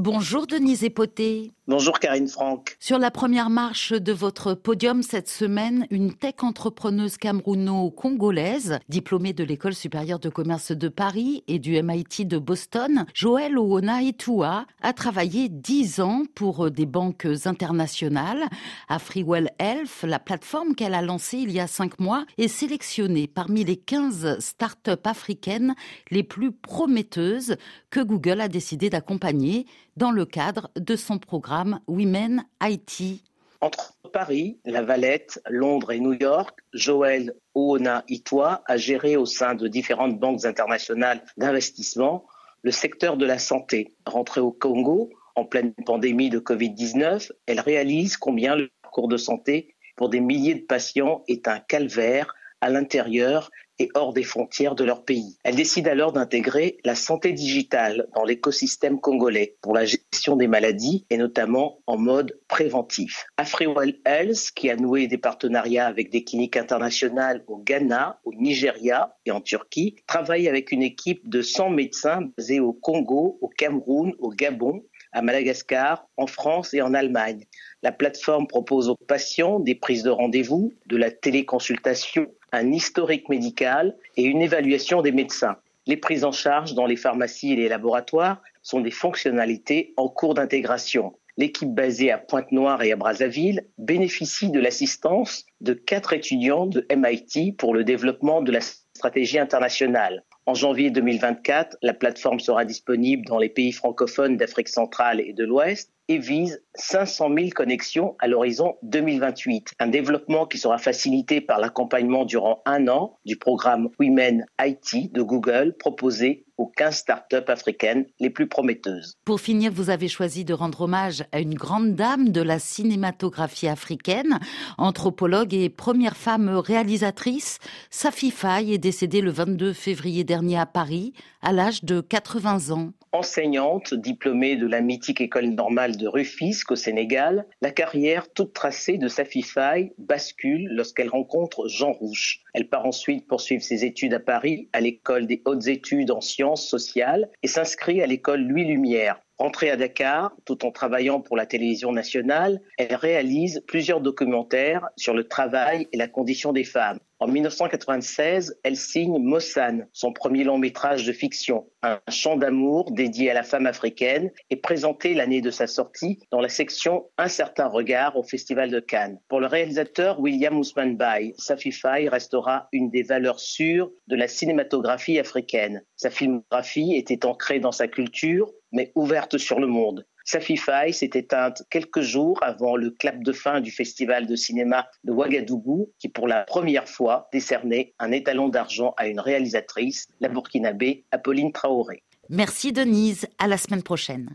[0.00, 1.50] Bonjour Denise Epoté.
[1.70, 2.76] Bonjour Karine Franck.
[2.80, 9.44] Sur la première marche de votre podium cette semaine, une tech entrepreneuse camerouno-congolaise, diplômée de
[9.44, 14.92] l'École supérieure de commerce de Paris et du MIT de Boston, Joël Oona Itua a
[14.92, 18.48] travaillé dix ans pour des banques internationales.
[18.88, 23.28] À Freewell Health, la plateforme qu'elle a lancée il y a cinq mois, est sélectionnée
[23.28, 25.76] parmi les 15 startups africaines
[26.10, 27.54] les plus prometteuses
[27.90, 29.66] que Google a décidé d'accompagner
[29.96, 33.22] dans le cadre de son programme Women IT.
[33.60, 39.54] Entre Paris, La Valette, Londres et New York, Joël Oona Itwa a géré au sein
[39.54, 42.24] de différentes banques internationales d'investissement
[42.62, 43.94] le secteur de la santé.
[44.06, 49.74] Rentrée au Congo, en pleine pandémie de Covid-19, elle réalise combien le parcours de santé
[49.96, 53.50] pour des milliers de patients est un calvaire à l'intérieur
[53.80, 55.38] et hors des frontières de leur pays.
[55.42, 61.06] Elle décide alors d'intégrer la santé digitale dans l'écosystème congolais pour la gestion des maladies
[61.08, 63.24] et notamment en mode préventif.
[63.38, 69.16] AfriWell Health, qui a noué des partenariats avec des cliniques internationales au Ghana, au Nigeria
[69.24, 74.12] et en Turquie, travaille avec une équipe de 100 médecins basés au Congo, au Cameroun,
[74.18, 77.46] au Gabon, à Madagascar, en France et en Allemagne.
[77.82, 83.96] La plateforme propose aux patients des prises de rendez-vous, de la téléconsultation, un historique médical
[84.16, 85.56] et une évaluation des médecins.
[85.86, 90.34] Les prises en charge dans les pharmacies et les laboratoires sont des fonctionnalités en cours
[90.34, 91.14] d'intégration.
[91.38, 97.52] L'équipe basée à Pointe-Noire et à Brazzaville bénéficie de l'assistance de quatre étudiants de MIT
[97.56, 100.22] pour le développement de la stratégie internationale.
[100.44, 105.44] En janvier 2024, la plateforme sera disponible dans les pays francophones d'Afrique centrale et de
[105.44, 109.74] l'Ouest et vise 500 000 connexions à l'horizon 2028.
[109.78, 115.22] Un développement qui sera facilité par l'accompagnement durant un an du programme Women IT de
[115.22, 119.14] Google proposé aux 15 startups africaines les plus prometteuses.
[119.24, 123.66] Pour finir, vous avez choisi de rendre hommage à une grande dame de la cinématographie
[123.66, 124.38] africaine,
[124.76, 127.58] anthropologue et première femme réalisatrice.
[127.88, 132.92] Safi Faye est décédée le 22 février dernier à Paris, à l'âge de 80 ans.
[133.12, 138.98] Enseignante, diplômée de la mythique école normale de Rufisque au Sénégal, la carrière toute tracée
[138.98, 142.42] de Safi Faye bascule lorsqu'elle rencontre Jean Rouche.
[142.54, 146.20] Elle part ensuite poursuivre ses études à Paris, à l'école des hautes études en
[146.56, 149.20] sciences sociales, et s'inscrit à l'école Louis Lumière.
[149.40, 155.14] Rentrée à Dakar, tout en travaillant pour la télévision nationale, elle réalise plusieurs documentaires sur
[155.14, 156.98] le travail et la condition des femmes.
[157.20, 163.30] En 1996, elle signe Mossane, son premier long métrage de fiction, un chant d'amour dédié
[163.30, 167.66] à la femme africaine et présenté l'année de sa sortie dans la section Un certain
[167.66, 169.20] regard au Festival de Cannes.
[169.28, 174.26] Pour le réalisateur William Ousmane Bay, Safi Faye restera une des valeurs sûres de la
[174.26, 175.82] cinématographie africaine.
[175.96, 180.06] Sa filmographie était ancrée dans sa culture, mais ouverte sur le monde.
[180.24, 184.86] Safi Faye s'est éteinte quelques jours avant le clap de fin du festival de cinéma
[185.04, 190.28] de Ouagadougou, qui pour la première fois décernait un étalon d'argent à une réalisatrice, la
[190.28, 192.02] burkinabé Apolline Traoré.
[192.28, 194.28] Merci Denise, à la semaine prochaine.